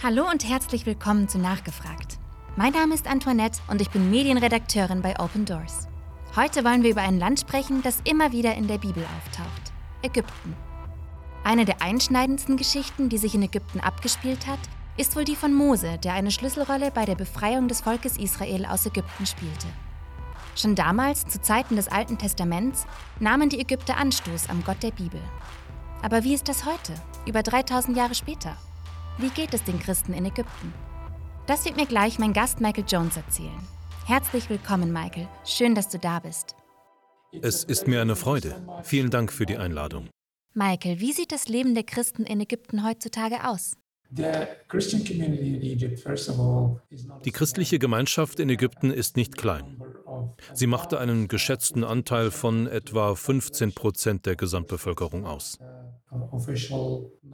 [0.00, 2.18] Hallo und herzlich willkommen zu Nachgefragt.
[2.54, 5.88] Mein Name ist Antoinette und ich bin Medienredakteurin bei Open Doors.
[6.36, 9.72] Heute wollen wir über ein Land sprechen, das immer wieder in der Bibel auftaucht:
[10.02, 10.54] Ägypten.
[11.42, 14.60] Eine der einschneidendsten Geschichten, die sich in Ägypten abgespielt hat,
[14.96, 18.86] ist wohl die von Mose, der eine Schlüsselrolle bei der Befreiung des Volkes Israel aus
[18.86, 19.66] Ägypten spielte.
[20.54, 22.86] Schon damals, zu Zeiten des Alten Testaments,
[23.18, 25.20] nahmen die Ägypter Anstoß am Gott der Bibel.
[26.02, 26.94] Aber wie ist das heute,
[27.26, 28.56] über 3000 Jahre später?
[29.20, 30.72] Wie geht es den Christen in Ägypten?
[31.48, 33.58] Das wird mir gleich mein Gast Michael Jones erzählen.
[34.06, 35.26] Herzlich willkommen, Michael.
[35.44, 36.54] Schön, dass du da bist.
[37.42, 38.64] Es ist mir eine Freude.
[38.84, 40.08] Vielen Dank für die Einladung.
[40.54, 43.72] Michael, wie sieht das Leben der Christen in Ägypten heutzutage aus?
[44.10, 44.36] Die
[47.32, 49.82] christliche Gemeinschaft in Ägypten ist nicht klein.
[50.54, 55.58] Sie machte einen geschätzten Anteil von etwa 15 Prozent der Gesamtbevölkerung aus.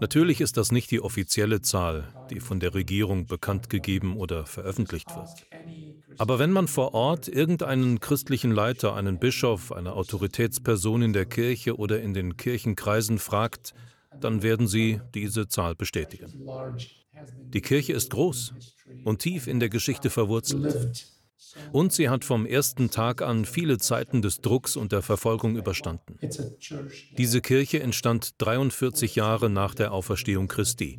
[0.00, 5.14] Natürlich ist das nicht die offizielle Zahl, die von der Regierung bekannt gegeben oder veröffentlicht
[5.14, 5.46] wird.
[6.18, 11.76] Aber wenn man vor Ort irgendeinen christlichen Leiter, einen Bischof, eine Autoritätsperson in der Kirche
[11.76, 13.74] oder in den Kirchenkreisen fragt,
[14.20, 16.32] dann werden sie diese Zahl bestätigen.
[17.52, 18.54] Die Kirche ist groß
[19.04, 21.13] und tief in der Geschichte verwurzelt.
[21.72, 26.18] Und sie hat vom ersten Tag an viele Zeiten des Drucks und der Verfolgung überstanden.
[27.18, 30.98] Diese Kirche entstand 43 Jahre nach der Auferstehung Christi,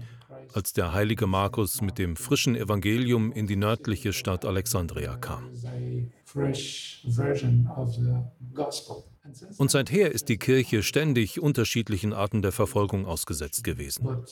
[0.54, 5.50] als der heilige Markus mit dem frischen Evangelium in die nördliche Stadt Alexandria kam.
[9.58, 14.24] Und seither ist die Kirche ständig unterschiedlichen Arten der Verfolgung ausgesetzt gewesen.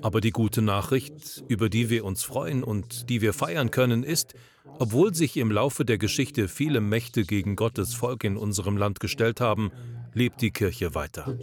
[0.00, 4.34] Aber die gute Nachricht, über die wir uns freuen und die wir feiern können, ist,
[4.78, 9.40] obwohl sich im Laufe der Geschichte viele Mächte gegen Gottes Volk in unserem Land gestellt
[9.40, 9.70] haben,
[10.14, 11.36] lebt die Kirche weiter.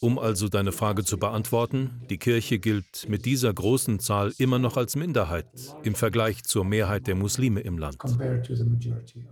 [0.00, 4.76] Um also deine Frage zu beantworten, die Kirche gilt mit dieser großen Zahl immer noch
[4.76, 5.46] als Minderheit
[5.82, 7.98] im Vergleich zur Mehrheit der Muslime im Land.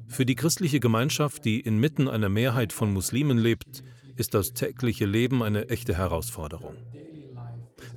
[0.09, 3.83] Für die christliche Gemeinschaft, die inmitten einer Mehrheit von Muslimen lebt,
[4.17, 6.75] ist das tägliche Leben eine echte Herausforderung.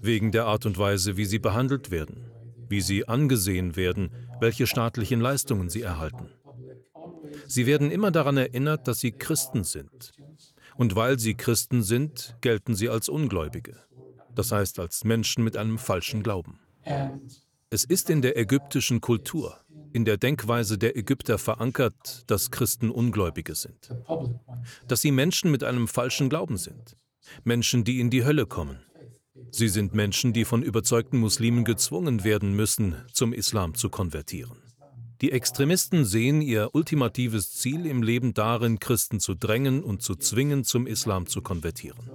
[0.02, 2.32] Wegen der Art und Weise, wie sie behandelt werden,
[2.70, 4.10] wie sie angesehen werden,
[4.40, 6.30] welche staatlichen Leistungen sie erhalten.
[7.48, 10.14] Sie werden immer daran erinnert, dass sie Christen sind.
[10.76, 13.78] Und weil sie Christen sind, gelten sie als Ungläubige,
[14.36, 16.60] das heißt als Menschen mit einem falschen Glauben.
[17.70, 19.58] Es ist in der ägyptischen Kultur,
[19.92, 23.90] in der Denkweise der Ägypter verankert, dass Christen Ungläubige sind,
[24.88, 26.96] dass sie Menschen mit einem falschen Glauben sind,
[27.44, 28.80] Menschen, die in die Hölle kommen.
[29.52, 34.58] Sie sind Menschen, die von überzeugten Muslimen gezwungen werden müssen, zum Islam zu konvertieren.
[35.22, 40.64] Die Extremisten sehen ihr ultimatives Ziel im Leben darin, Christen zu drängen und zu zwingen,
[40.64, 42.12] zum Islam zu konvertieren.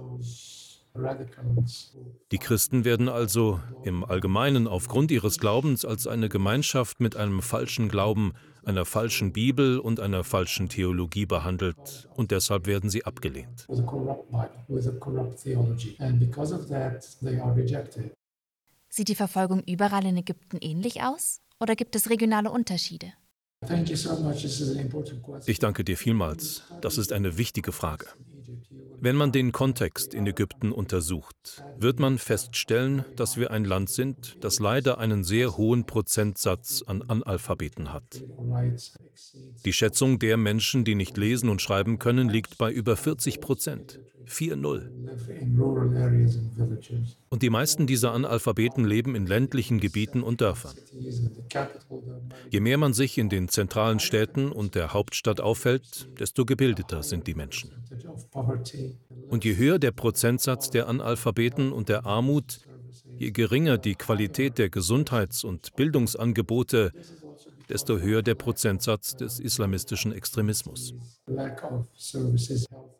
[2.31, 7.89] Die Christen werden also im Allgemeinen aufgrund ihres Glaubens als eine Gemeinschaft mit einem falschen
[7.89, 8.33] Glauben,
[8.65, 13.67] einer falschen Bibel und einer falschen Theologie behandelt und deshalb werden sie abgelehnt.
[18.89, 21.41] Sieht die Verfolgung überall in Ägypten ähnlich aus?
[21.59, 23.13] Oder gibt es regionale Unterschiede?
[25.45, 26.63] Ich danke dir vielmals.
[26.81, 28.07] Das ist eine wichtige Frage.
[29.03, 34.37] Wenn man den Kontext in Ägypten untersucht, wird man feststellen, dass wir ein Land sind,
[34.39, 38.23] das leider einen sehr hohen Prozentsatz an Analphabeten hat.
[39.65, 43.99] Die Schätzung der Menschen, die nicht lesen und schreiben können, liegt bei über 40 Prozent.
[44.25, 44.89] 4-0.
[47.29, 50.75] Und die meisten dieser Analphabeten leben in ländlichen Gebieten und Dörfern.
[52.49, 57.27] Je mehr man sich in den zentralen Städten und der Hauptstadt aufhält, desto gebildeter sind
[57.27, 57.71] die Menschen.
[59.29, 62.61] Und je höher der Prozentsatz der Analphabeten und der Armut,
[63.17, 66.91] je geringer die Qualität der Gesundheits- und Bildungsangebote,
[67.69, 70.93] desto höher der Prozentsatz des islamistischen Extremismus.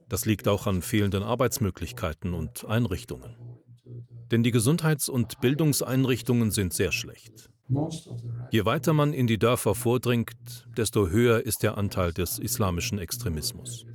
[0.10, 3.36] Das liegt auch an fehlenden Arbeitsmöglichkeiten und Einrichtungen.
[4.32, 7.50] Denn die Gesundheits- und Bildungseinrichtungen sind sehr schlecht.
[8.52, 13.86] Je weiter man in die Dörfer vordringt, desto höher ist der Anteil des islamischen Extremismus.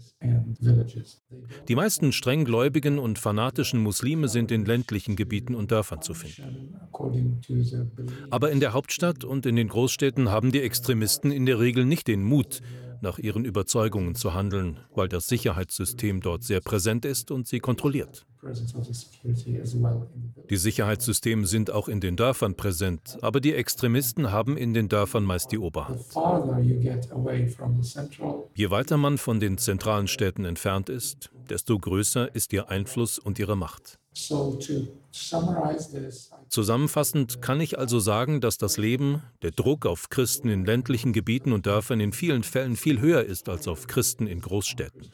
[1.69, 6.77] Die meisten strenggläubigen und fanatischen Muslime sind in ländlichen Gebieten und Dörfern zu finden.
[8.31, 12.09] Aber in der Hauptstadt und in den Großstädten haben die Extremisten in der Regel nicht
[12.09, 12.61] den Mut,
[13.01, 18.27] nach ihren Überzeugungen zu handeln, weil das Sicherheitssystem dort sehr präsent ist und sie kontrolliert.
[20.51, 25.25] Die Sicherheitssysteme sind auch in den Dörfern präsent, aber die Extremisten haben in den Dörfern
[25.25, 26.01] meist die Oberhand.
[28.55, 33.39] Je weiter man von den zentralen Städten entfernt ist, desto größer ist ihr Einfluss und
[33.39, 33.99] ihre Macht.
[36.49, 41.53] Zusammenfassend kann ich also sagen, dass das Leben, der Druck auf Christen in ländlichen Gebieten
[41.53, 45.11] und Dörfern in vielen Fällen viel höher ist als auf Christen in Großstädten.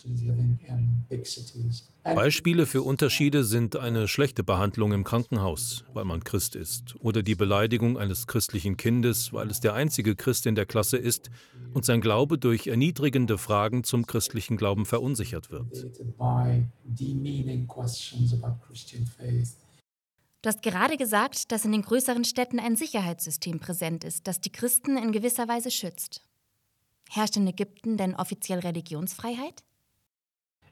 [2.02, 7.34] Beispiele für Unterschiede sind eine schlechte Behandlung im Krankenhaus, weil man Christ ist, oder die
[7.34, 11.30] Beleidigung eines christlichen Kindes, weil es der einzige Christ in der Klasse ist
[11.72, 15.86] und sein Glaube durch erniedrigende Fragen zum christlichen Glauben verunsichert wird.
[20.42, 24.52] Du hast gerade gesagt, dass in den größeren Städten ein Sicherheitssystem präsent ist, das die
[24.52, 26.22] Christen in gewisser Weise schützt.
[27.10, 29.64] Herrscht in Ägypten denn offiziell Religionsfreiheit?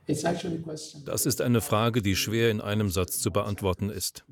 [0.07, 4.25] Das ist eine Frage, die schwer in einem Satz zu beantworten ist.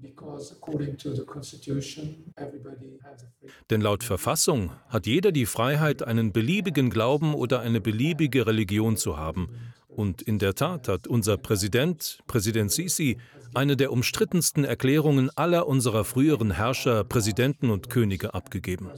[3.70, 9.16] Denn laut Verfassung hat jeder die Freiheit, einen beliebigen Glauben oder eine beliebige Religion zu
[9.16, 9.72] haben.
[9.96, 13.18] Und in der Tat hat unser Präsident, Präsident Sisi,
[13.54, 18.90] eine der umstrittensten Erklärungen aller unserer früheren Herrscher, Präsidenten und Könige abgegeben.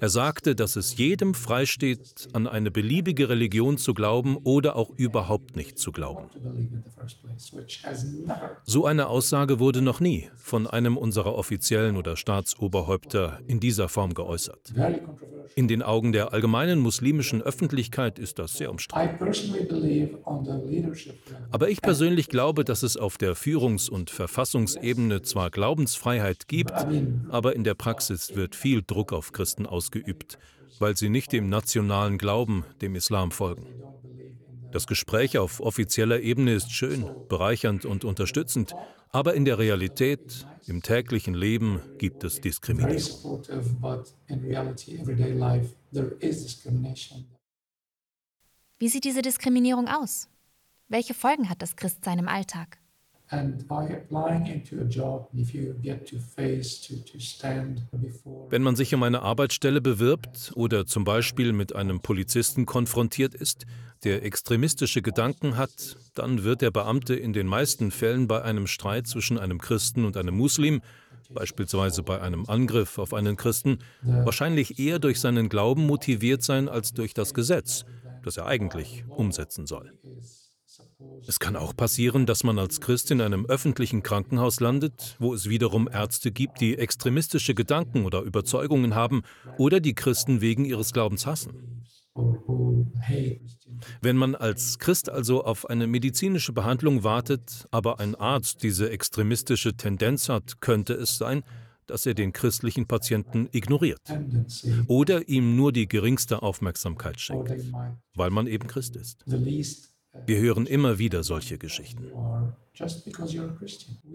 [0.00, 5.56] Er sagte, dass es jedem freisteht, an eine beliebige Religion zu glauben oder auch überhaupt
[5.56, 6.28] nicht zu glauben.
[8.64, 14.14] So eine Aussage wurde noch nie von einem unserer offiziellen oder Staatsoberhäupter in dieser Form
[14.14, 14.72] geäußert.
[15.54, 19.18] In den Augen der allgemeinen muslimischen Öffentlichkeit ist das sehr umstritten.
[21.50, 26.72] Aber ich persönlich glaube, dass es auf der Führungs- und Verfassungsebene zwar Glaubensfreiheit gibt,
[27.28, 30.38] aber in der Praxis wird viel Druck auf Christen ausgeübt,
[30.78, 33.66] weil sie nicht dem nationalen Glauben, dem Islam folgen.
[34.76, 38.74] Das Gespräch auf offizieller Ebene ist schön, bereichernd und unterstützend,
[39.08, 43.42] aber in der Realität, im täglichen Leben gibt es Diskriminierung.
[48.78, 50.28] Wie sieht diese Diskriminierung aus?
[50.88, 52.76] Welche Folgen hat das Christsein im Alltag?
[58.50, 63.66] Wenn man sich um eine Arbeitsstelle bewirbt oder zum Beispiel mit einem Polizisten konfrontiert ist,
[64.04, 69.08] der extremistische Gedanken hat, dann wird der Beamte in den meisten Fällen bei einem Streit
[69.08, 70.80] zwischen einem Christen und einem Muslim,
[71.30, 76.94] beispielsweise bei einem Angriff auf einen Christen, wahrscheinlich eher durch seinen Glauben motiviert sein als
[76.94, 77.84] durch das Gesetz,
[78.22, 79.92] das er eigentlich umsetzen soll.
[81.26, 85.48] Es kann auch passieren, dass man als Christ in einem öffentlichen Krankenhaus landet, wo es
[85.48, 89.22] wiederum Ärzte gibt, die extremistische Gedanken oder Überzeugungen haben
[89.58, 91.84] oder die Christen wegen ihres Glaubens hassen.
[94.00, 99.76] Wenn man als Christ also auf eine medizinische Behandlung wartet, aber ein Arzt diese extremistische
[99.76, 101.42] Tendenz hat, könnte es sein,
[101.86, 104.00] dass er den christlichen Patienten ignoriert
[104.88, 107.52] oder ihm nur die geringste Aufmerksamkeit schenkt,
[108.14, 109.24] weil man eben Christ ist.
[110.24, 112.10] Wir hören immer wieder solche Geschichten.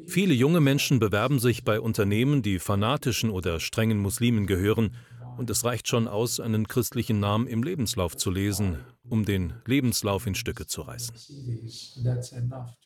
[0.07, 4.95] Viele junge Menschen bewerben sich bei Unternehmen, die fanatischen oder strengen Muslimen gehören,
[5.37, 8.79] und es reicht schon aus, einen christlichen Namen im Lebenslauf zu lesen,
[9.09, 11.15] um den Lebenslauf in Stücke zu reißen.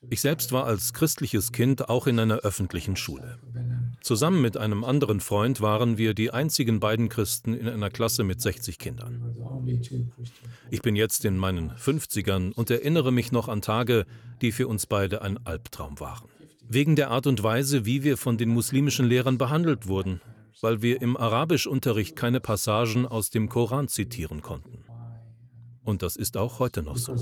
[0.10, 3.40] Ich selbst war als christliches Kind auch in einer öffentlichen Schule.
[4.02, 8.42] Zusammen mit einem anderen Freund waren wir die einzigen beiden Christen in einer Klasse mit
[8.42, 9.36] 60 Kindern.
[10.72, 14.06] Ich bin jetzt in meinen 50ern und erinnere mich noch an Tage,
[14.42, 16.30] die für uns beide ein Albtraum waren.
[16.68, 20.22] Wegen der Art und Weise, wie wir von den muslimischen Lehrern behandelt wurden,
[20.62, 24.84] weil wir im Arabischunterricht keine Passagen aus dem Koran zitieren konnten.
[25.84, 27.16] Und das ist auch heute noch so.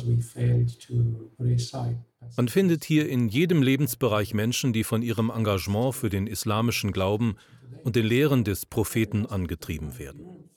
[2.38, 7.36] Man findet hier in jedem Lebensbereich Menschen, die von ihrem Engagement für den islamischen Glauben
[7.84, 10.50] und den Lehren des Propheten angetrieben werden.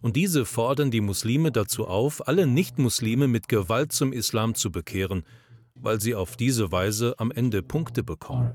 [0.00, 5.24] Und diese fordern die Muslime dazu auf, alle Nichtmuslime mit Gewalt zum Islam zu bekehren,
[5.74, 8.54] weil sie auf diese Weise am Ende Punkte bekommen.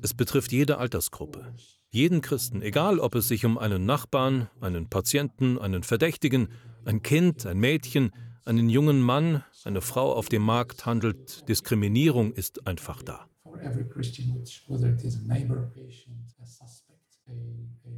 [0.00, 1.54] Es betrifft jede Altersgruppe,
[1.92, 6.48] jeden Christen, egal ob es sich um einen Nachbarn, einen Patienten, einen Verdächtigen,
[6.86, 8.10] ein Kind, ein Mädchen,
[8.46, 13.26] einen jungen Mann, eine Frau auf dem Markt handelt, Diskriminierung ist einfach da.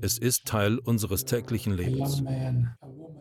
[0.00, 2.22] Es ist Teil unseres täglichen Lebens.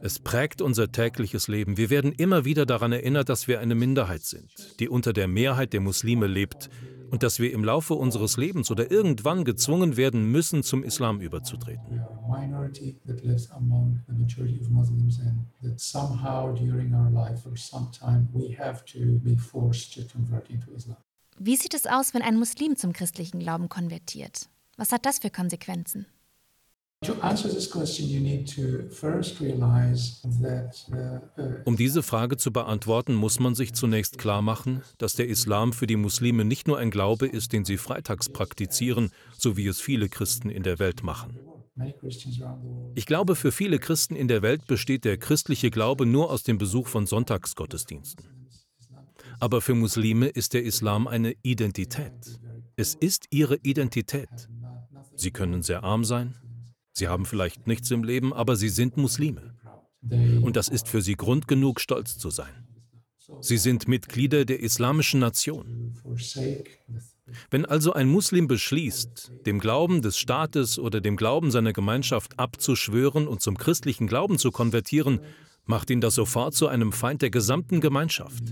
[0.01, 1.77] Es prägt unser tägliches Leben.
[1.77, 5.72] Wir werden immer wieder daran erinnert, dass wir eine Minderheit sind, die unter der Mehrheit
[5.72, 6.70] der Muslime lebt
[7.13, 12.01] und dass wir im Laufe unseres Lebens oder irgendwann gezwungen werden müssen, zum Islam überzutreten.
[21.38, 24.50] Wie sieht es aus, wenn ein Muslim zum christlichen Glauben konvertiert?
[24.75, 26.08] Was hat das für Konsequenzen?
[27.03, 27.19] Uh,
[31.65, 35.88] um diese Frage zu beantworten, muss man sich zunächst klar machen, dass der Islam für
[35.88, 40.10] die Muslime nicht nur ein Glaube ist, den sie freitags praktizieren, so wie es viele
[40.10, 41.39] Christen in der Welt machen.
[42.95, 46.57] Ich glaube, für viele Christen in der Welt besteht der christliche Glaube nur aus dem
[46.57, 48.25] Besuch von Sonntagsgottesdiensten.
[49.39, 52.39] Aber für Muslime ist der Islam eine Identität.
[52.75, 54.29] Es ist ihre Identität.
[55.15, 56.36] Sie können sehr arm sein,
[56.94, 59.56] Sie haben vielleicht nichts im Leben, aber sie sind Muslime.
[60.02, 62.68] Und das ist für sie Grund genug, stolz zu sein.
[63.42, 65.94] Sie sind Mitglieder der islamischen Nation.
[67.50, 73.28] Wenn also ein Muslim beschließt, dem Glauben des Staates oder dem Glauben seiner Gemeinschaft abzuschwören
[73.28, 75.22] und zum christlichen Glauben zu konvertieren,
[75.66, 78.44] macht ihn das sofort zu einem Feind der gesamten Gemeinschaft.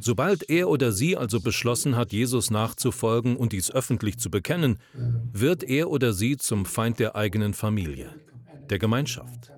[0.00, 4.78] Sobald er oder sie also beschlossen hat, Jesus nachzufolgen und dies öffentlich zu bekennen,
[5.32, 8.10] wird er oder sie zum Feind der eigenen Familie,
[8.70, 9.52] der Gemeinschaft,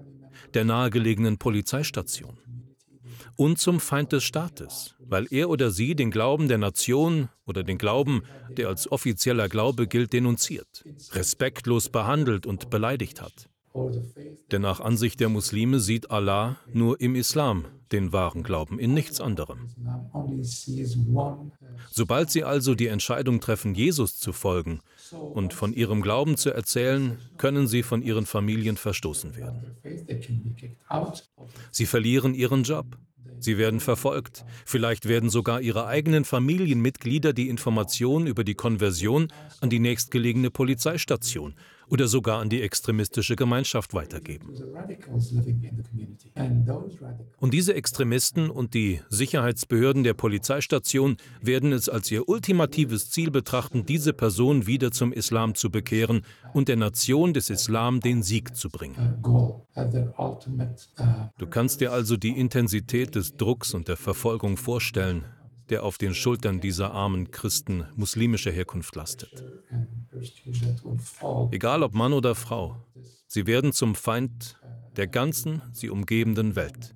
[0.55, 2.39] der nahegelegenen Polizeistation
[3.37, 7.79] und zum Feind des Staates, weil er oder sie den Glauben der Nation oder den
[7.79, 8.23] Glauben,
[8.57, 13.49] der als offizieller Glaube gilt, denunziert, respektlos behandelt und beleidigt hat.
[14.51, 19.21] Denn nach Ansicht der Muslime sieht Allah nur im Islam den wahren Glauben, in nichts
[19.21, 19.69] anderem.
[21.91, 27.19] Sobald sie also die Entscheidung treffen, Jesus zu folgen und von ihrem Glauben zu erzählen,
[27.37, 29.77] können sie von ihren Familien verstoßen werden.
[31.71, 32.99] Sie verlieren ihren Job.
[33.39, 34.45] Sie werden verfolgt.
[34.65, 41.55] Vielleicht werden sogar ihre eigenen Familienmitglieder die Information über die Konversion an die nächstgelegene Polizeistation
[41.89, 44.55] oder sogar an die extremistische Gemeinschaft weitergeben.
[47.39, 53.85] Und diese Extremisten und die Sicherheitsbehörden der Polizeistation werden es als ihr ultimatives Ziel betrachten,
[53.87, 56.23] diese Person wieder zum Islam zu bekehren
[56.53, 59.23] und der Nation des Islam den Sieg zu bringen.
[61.39, 65.25] Du kannst dir also die Intensität des Drucks und der Verfolgung vorstellen,
[65.73, 69.43] der auf den Schultern dieser armen Christen muslimischer Herkunft lastet.
[71.51, 72.77] Egal ob Mann oder Frau,
[73.27, 74.61] sie werden zum Feind
[74.97, 76.95] der ganzen sie umgebenden Welt,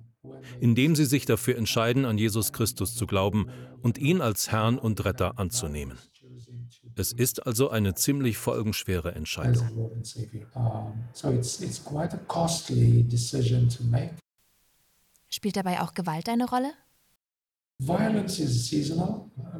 [0.59, 3.47] indem sie sich dafür entscheiden, an Jesus Christus zu glauben
[3.81, 5.97] und ihn als Herrn und Retter anzunehmen.
[6.95, 9.91] Es ist also eine ziemlich folgenschwere Entscheidung.
[15.29, 16.73] Spielt dabei auch Gewalt eine Rolle?
[17.79, 19.29] Violence is seasonal.
[19.37, 19.59] Uh,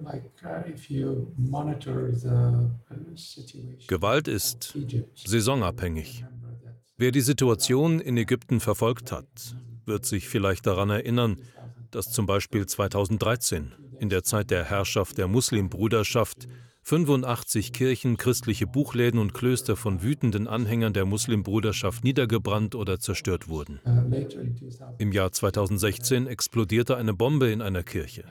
[3.88, 4.76] Gewalt ist
[5.16, 6.26] saisonabhängig.
[6.98, 9.56] Wer die Situation in Ägypten verfolgt hat,
[9.86, 11.38] wird sich vielleicht daran erinnern,
[11.92, 16.48] dass zum Beispiel 2013, in der Zeit der Herrschaft der Muslimbruderschaft,
[16.88, 23.82] 85 Kirchen, christliche Buchläden und Klöster von wütenden Anhängern der Muslimbruderschaft niedergebrannt oder zerstört wurden.
[24.98, 28.24] Im Jahr 2016 explodierte eine Bombe in einer Kirche.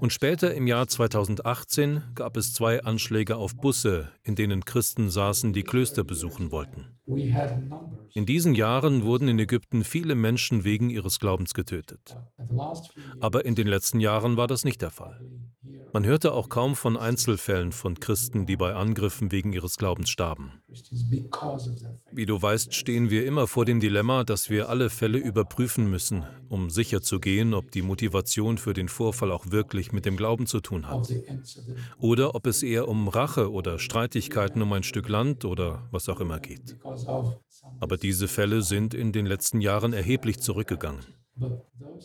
[0.00, 5.52] Und später im Jahr 2018 gab es zwei Anschläge auf Busse, in denen Christen saßen,
[5.52, 6.86] die Klöster besuchen wollten.
[8.14, 12.16] In diesen Jahren wurden in Ägypten viele Menschen wegen ihres Glaubens getötet.
[13.20, 15.20] Aber in den letzten Jahren war das nicht der Fall.
[15.92, 20.52] Man hörte auch kaum von Einzelfällen von Christen, die bei Angriffen wegen ihres Glaubens starben.
[22.12, 26.24] Wie du weißt, stehen wir immer vor dem Dilemma, dass wir alle Fälle überprüfen müssen,
[26.48, 30.86] um sicherzugehen, ob die Motivation für den Vorfall auch wirklich mit dem Glauben zu tun
[30.88, 31.10] hat.
[31.98, 36.20] Oder ob es eher um Rache oder Streitigkeiten um ein Stück Land oder was auch
[36.20, 36.76] immer geht.
[37.80, 41.04] Aber diese Fälle sind in den letzten Jahren erheblich zurückgegangen.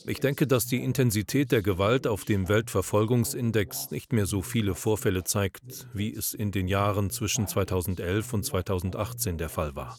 [0.06, 5.24] Ich denke, dass die Intensität der Gewalt auf dem Weltverfolgungsindex nicht mehr so viele Vorfälle
[5.24, 9.98] zeigt, wie es in den Jahren zwischen 2011 und 2018 der Fall war.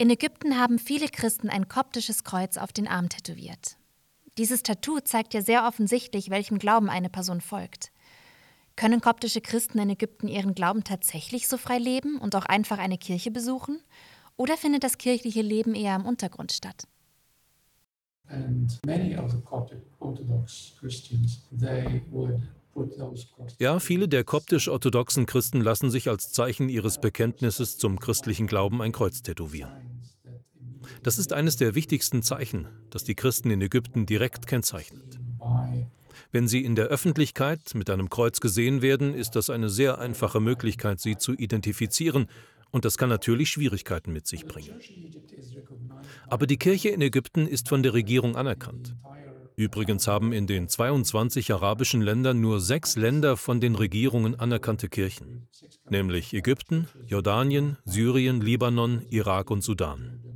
[0.00, 3.76] In Ägypten haben viele Christen ein koptisches Kreuz auf den Arm tätowiert.
[4.38, 7.90] Dieses Tattoo zeigt ja sehr offensichtlich, welchem Glauben eine Person folgt.
[8.78, 12.96] Können koptische Christen in Ägypten ihren Glauben tatsächlich so frei leben und auch einfach eine
[12.96, 13.80] Kirche besuchen?
[14.36, 16.86] Oder findet das kirchliche Leben eher im Untergrund statt?
[23.58, 28.92] Ja, viele der koptisch-orthodoxen Christen lassen sich als Zeichen ihres Bekenntnisses zum christlichen Glauben ein
[28.92, 29.72] Kreuz tätowieren.
[31.02, 35.18] Das ist eines der wichtigsten Zeichen, das die Christen in Ägypten direkt kennzeichnet.
[36.30, 40.40] Wenn sie in der Öffentlichkeit mit einem Kreuz gesehen werden, ist das eine sehr einfache
[40.40, 42.26] Möglichkeit, sie zu identifizieren,
[42.70, 44.78] und das kann natürlich Schwierigkeiten mit sich bringen.
[46.28, 48.94] Aber die Kirche in Ägypten ist von der Regierung anerkannt.
[49.56, 55.48] Übrigens haben in den 22 arabischen Ländern nur sechs Länder von den Regierungen anerkannte Kirchen,
[55.88, 60.27] nämlich Ägypten, Jordanien, Syrien, Libanon, Irak und Sudan.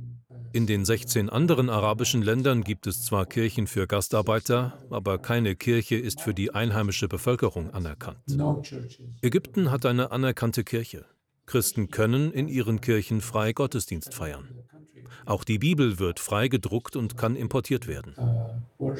[0.53, 5.95] In den 16 anderen arabischen Ländern gibt es zwar Kirchen für Gastarbeiter, aber keine Kirche
[5.95, 8.19] ist für die einheimische Bevölkerung anerkannt.
[9.23, 11.05] Ägypten hat eine anerkannte Kirche.
[11.47, 14.47] Christen können in ihren Kirchen frei Gottesdienst feiern.
[15.25, 18.13] Auch die Bibel wird frei gedruckt und kann importiert werden.
[18.77, 18.95] Uh, uh,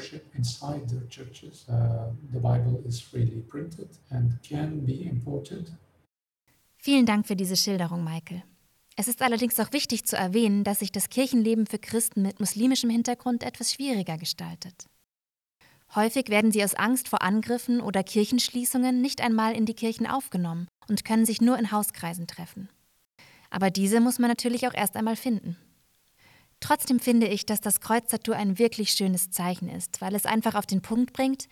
[6.76, 8.42] Vielen Dank für diese Schilderung, Michael.
[8.96, 12.90] Es ist allerdings auch wichtig zu erwähnen, dass sich das Kirchenleben für Christen mit muslimischem
[12.90, 14.86] Hintergrund etwas schwieriger gestaltet.
[15.94, 20.68] Häufig werden sie aus Angst vor Angriffen oder Kirchenschließungen nicht einmal in die Kirchen aufgenommen
[20.88, 22.68] und können sich nur in Hauskreisen treffen.
[23.50, 25.56] Aber diese muss man natürlich auch erst einmal finden.
[26.60, 30.66] Trotzdem finde ich, dass das Kreuztattoo ein wirklich schönes Zeichen ist, weil es einfach auf
[30.66, 31.48] den Punkt bringt,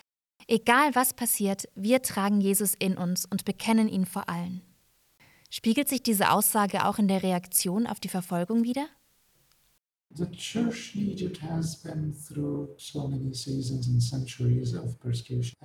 [0.48, 4.62] egal was passiert, wir tragen Jesus in uns und bekennen ihn vor allen.
[5.54, 8.86] Spiegelt sich diese Aussage auch in der Reaktion auf die Verfolgung wider?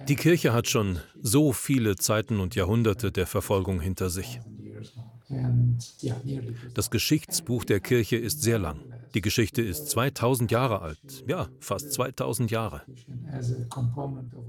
[0.08, 4.42] Die Kirche hat schon so viele Zeiten und Jahrhunderte der Verfolgung hinter sich.
[6.74, 8.82] Das Geschichtsbuch der Kirche ist sehr lang.
[9.14, 12.82] Die Geschichte ist 2000 Jahre alt, ja, fast 2000 Jahre.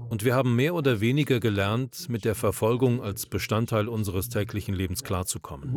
[0.09, 5.03] Und wir haben mehr oder weniger gelernt, mit der Verfolgung als Bestandteil unseres täglichen Lebens
[5.03, 5.75] klarzukommen.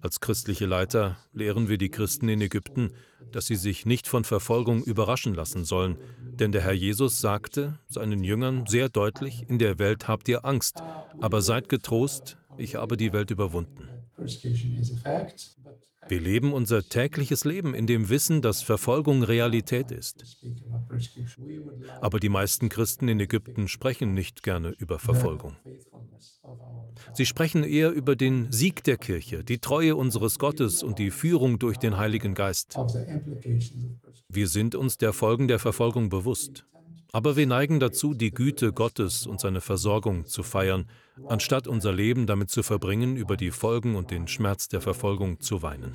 [0.00, 2.92] Als christliche Leiter lehren wir die Christen in Ägypten,
[3.32, 8.22] dass sie sich nicht von Verfolgung überraschen lassen sollen, denn der Herr Jesus sagte seinen
[8.22, 10.82] Jüngern sehr deutlich, in der Welt habt ihr Angst,
[11.20, 13.88] aber seid getrost, ich habe die Welt überwunden.
[16.08, 20.24] Wir leben unser tägliches Leben in dem Wissen, dass Verfolgung Realität ist.
[22.00, 25.56] Aber die meisten Christen in Ägypten sprechen nicht gerne über Verfolgung.
[27.12, 31.58] Sie sprechen eher über den Sieg der Kirche, die Treue unseres Gottes und die Führung
[31.58, 32.76] durch den Heiligen Geist.
[34.28, 36.66] Wir sind uns der Folgen der Verfolgung bewusst.
[37.16, 40.84] Aber wir neigen dazu, die Güte Gottes und seine Versorgung zu feiern,
[41.26, 45.62] anstatt unser Leben damit zu verbringen, über die Folgen und den Schmerz der Verfolgung zu
[45.62, 45.94] weinen.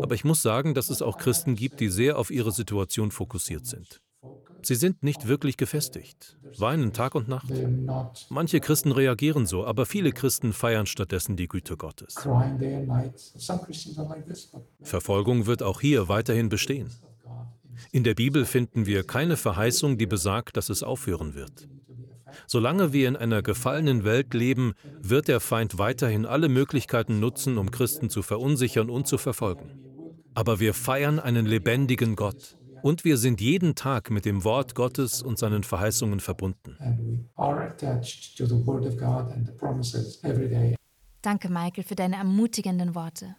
[0.00, 3.66] Aber ich muss sagen, dass es auch Christen gibt, die sehr auf ihre Situation fokussiert
[3.66, 4.00] sind.
[4.62, 7.52] Sie sind nicht wirklich gefestigt, weinen Tag und Nacht.
[8.28, 12.14] Manche Christen reagieren so, aber viele Christen feiern stattdessen die Güte Gottes.
[14.82, 16.92] Verfolgung wird auch hier weiterhin bestehen.
[17.90, 21.68] In der Bibel finden wir keine Verheißung, die besagt, dass es aufhören wird.
[22.46, 27.70] Solange wir in einer gefallenen Welt leben, wird der Feind weiterhin alle Möglichkeiten nutzen, um
[27.70, 29.70] Christen zu verunsichern und zu verfolgen.
[30.34, 35.22] Aber wir feiern einen lebendigen Gott und wir sind jeden Tag mit dem Wort Gottes
[35.22, 36.76] und seinen Verheißungen verbunden.
[41.22, 43.36] Danke, Michael, für deine ermutigenden Worte.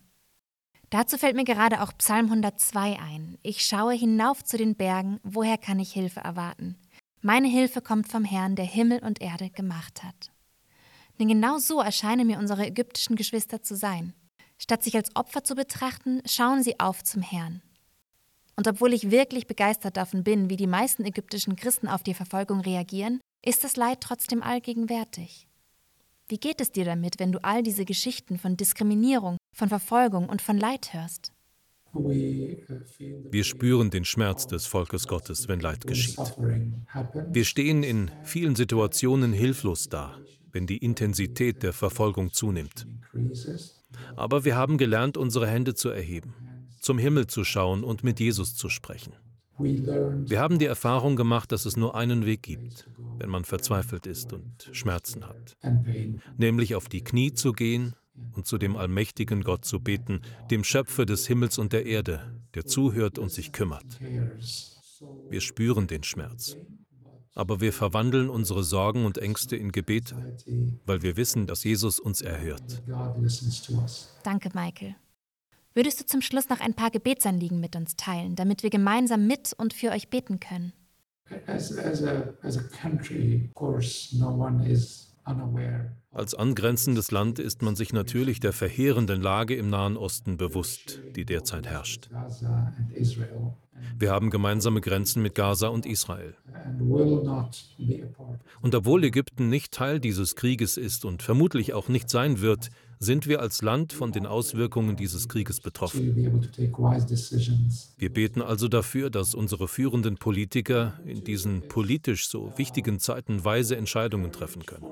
[0.94, 3.40] Dazu fällt mir gerade auch Psalm 102 ein.
[3.42, 6.76] Ich schaue hinauf zu den Bergen, woher kann ich Hilfe erwarten?
[7.24, 10.32] Meine Hilfe kommt vom Herrn, der Himmel und Erde gemacht hat.
[11.18, 14.14] Denn genau so erscheinen mir unsere ägyptischen Geschwister zu sein.
[14.60, 17.64] Statt sich als Opfer zu betrachten, schauen sie auf zum Herrn.
[18.56, 22.60] Und obwohl ich wirklich begeistert davon bin, wie die meisten ägyptischen Christen auf die Verfolgung
[22.60, 25.48] reagieren, ist das Leid trotzdem allgegenwärtig.
[26.28, 30.42] Wie geht es dir damit, wenn du all diese Geschichten von Diskriminierung, von Verfolgung und
[30.42, 31.32] von Leid hörst?
[31.94, 36.18] Wir spüren den Schmerz des Volkes Gottes, wenn Leid geschieht.
[37.30, 40.18] Wir stehen in vielen Situationen hilflos da,
[40.52, 42.88] wenn die Intensität der Verfolgung zunimmt.
[44.16, 46.34] Aber wir haben gelernt, unsere Hände zu erheben,
[46.80, 49.14] zum Himmel zu schauen und mit Jesus zu sprechen.
[49.60, 52.90] Wir haben die Erfahrung gemacht, dass es nur einen Weg gibt,
[53.20, 55.56] wenn man verzweifelt ist und Schmerzen hat,
[56.38, 57.94] nämlich auf die Knie zu gehen
[58.34, 60.22] und zu dem allmächtigen Gott zu beten,
[60.52, 64.00] dem Schöpfer des Himmels und der Erde, der zuhört und sich kümmert.
[65.30, 66.56] Wir spüren den Schmerz,
[67.34, 70.38] aber wir verwandeln unsere Sorgen und Ängste in Gebete,
[70.86, 72.84] weil wir wissen, dass Jesus uns erhört.
[74.24, 74.96] Danke, Michael.
[75.76, 79.54] Würdest du zum Schluss noch ein paar Gebetsanliegen mit uns teilen, damit wir gemeinsam mit
[79.58, 80.72] und für euch beten können?
[86.12, 91.26] Als angrenzendes Land ist man sich natürlich der verheerenden Lage im Nahen Osten bewusst, die
[91.26, 92.10] derzeit herrscht.
[93.98, 96.36] Wir haben gemeinsame Grenzen mit Gaza und Israel.
[98.62, 102.70] Und obwohl Ägypten nicht Teil dieses Krieges ist und vermutlich auch nicht sein wird,
[103.04, 106.16] sind wir als Land von den Auswirkungen dieses Krieges betroffen.
[107.98, 113.76] Wir beten also dafür, dass unsere führenden Politiker in diesen politisch so wichtigen Zeiten weise
[113.76, 114.86] Entscheidungen treffen können.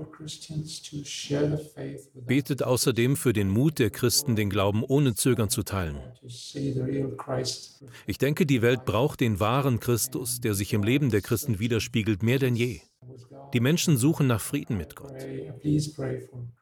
[2.28, 5.98] Betet außerdem für den Mut der Christen, den Glauben ohne Zögern zu teilen.
[8.08, 12.24] Ich denke, die Welt braucht den wahren Christus, der sich im Leben der Christen widerspiegelt,
[12.24, 12.82] mehr denn je.
[13.54, 15.14] Die Menschen suchen nach Frieden mit Gott.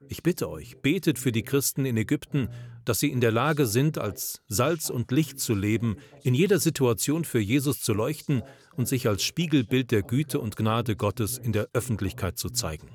[0.08, 2.50] Ich bitte euch, betet für die Christen in Ägypten,
[2.86, 7.24] dass sie in der Lage sind, als Salz und Licht zu leben, in jeder Situation
[7.24, 8.42] für Jesus zu leuchten
[8.76, 12.88] und sich als Spiegelbild der Güte und Gnade Gottes in der Öffentlichkeit zu zeigen.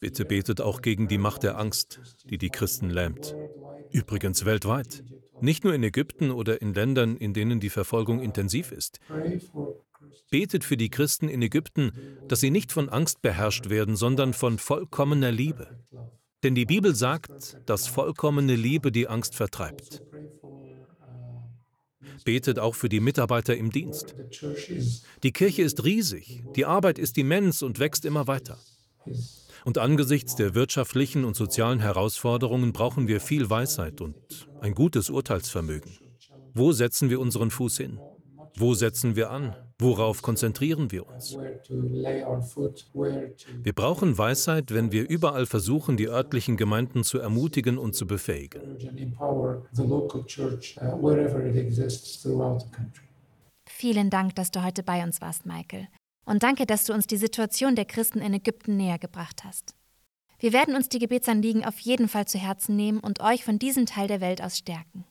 [0.00, 3.34] Bitte betet auch gegen die Macht der Angst, die die Christen lähmt.
[3.90, 5.04] Übrigens weltweit.
[5.42, 9.00] Nicht nur in Ägypten oder in Ländern, in denen die Verfolgung intensiv ist.
[10.30, 11.92] Betet für die Christen in Ägypten,
[12.28, 15.78] dass sie nicht von Angst beherrscht werden, sondern von vollkommener Liebe.
[16.42, 20.02] Denn die Bibel sagt, dass vollkommene Liebe die Angst vertreibt.
[22.24, 24.14] Betet auch für die Mitarbeiter im Dienst.
[25.22, 28.58] Die Kirche ist riesig, die Arbeit ist immens und wächst immer weiter.
[29.64, 34.16] Und angesichts der wirtschaftlichen und sozialen Herausforderungen brauchen wir viel Weisheit und
[34.60, 35.98] ein gutes Urteilsvermögen.
[36.54, 38.00] Wo setzen wir unseren Fuß hin?
[38.56, 39.54] Wo setzen wir an?
[39.82, 41.36] Worauf konzentrieren wir uns?
[43.62, 48.62] Wir brauchen Weisheit, wenn wir überall versuchen, die örtlichen Gemeinden zu ermutigen und zu befähigen.
[53.68, 55.88] Vielen Dank, dass du heute bei uns warst, Michael.
[56.24, 59.74] Und danke, dass du uns die Situation der Christen in Ägypten näher gebracht hast.
[60.38, 63.86] Wir werden uns die Gebetsanliegen auf jeden Fall zu Herzen nehmen und euch von diesem
[63.86, 65.04] Teil der Welt aus stärken.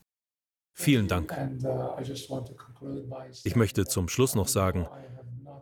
[0.74, 1.34] Vielen Dank.
[3.44, 4.86] Ich möchte zum Schluss noch sagen,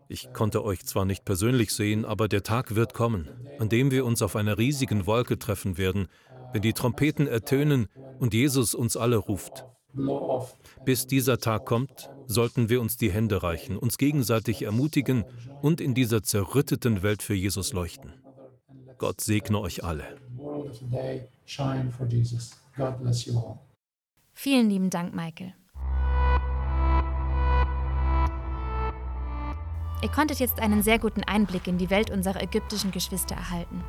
[0.08, 4.04] ich konnte euch zwar nicht persönlich sehen, aber der Tag wird kommen, an dem wir
[4.04, 6.08] uns auf einer riesigen Wolke treffen werden,
[6.52, 9.66] wenn die Trompeten ertönen und Jesus uns alle ruft.
[10.84, 15.24] Bis dieser Tag kommt, sollten wir uns die Hände reichen, uns gegenseitig ermutigen
[15.62, 18.14] und in dieser zerrütteten Welt für Jesus leuchten.
[18.98, 20.04] Gott segne euch alle.
[24.42, 25.52] Vielen lieben Dank, Michael.
[30.02, 33.84] Ihr konntet jetzt einen sehr guten Einblick in die Welt unserer ägyptischen Geschwister erhalten.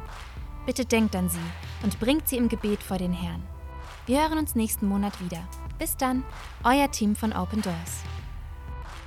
[0.65, 1.39] Bitte denkt an sie
[1.83, 3.41] und bringt sie im Gebet vor den Herrn.
[4.05, 5.41] Wir hören uns nächsten Monat wieder.
[5.79, 6.21] Bis dann,
[6.65, 8.03] euer Team von Open Doors.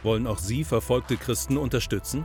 [0.02, 2.24] Wollen auch Sie verfolgte Christen unterstützen?